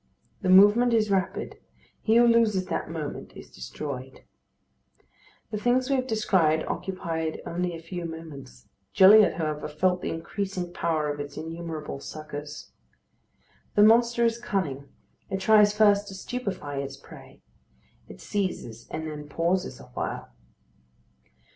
The 0.41 0.49
movement 0.49 0.95
is 0.95 1.11
rapid. 1.11 1.59
He 2.01 2.15
who 2.15 2.25
loses 2.25 2.65
that 2.65 2.89
moment 2.89 3.33
is 3.37 3.51
destroyed. 3.51 4.21
The 5.51 5.59
things 5.59 5.91
we 5.91 5.95
have 5.95 6.07
described 6.07 6.63
occupied 6.67 7.39
only 7.45 7.75
a 7.75 7.79
few 7.83 8.05
moments. 8.05 8.67
Gilliatt, 8.95 9.35
however, 9.35 9.67
felt 9.67 10.01
the 10.01 10.09
increasing 10.09 10.73
power 10.73 11.13
of 11.13 11.19
its 11.19 11.37
innumerable 11.37 11.99
suckers. 11.99 12.71
The 13.75 13.83
monster 13.83 14.25
is 14.25 14.39
cunning; 14.39 14.89
it 15.29 15.39
tries 15.39 15.77
first 15.77 16.07
to 16.07 16.15
stupefy 16.15 16.79
its 16.81 16.97
prey. 16.97 17.43
It 18.07 18.19
seizes 18.19 18.87
and 18.89 19.05
then 19.07 19.29
pauses 19.29 19.79
awhile. 19.79 20.31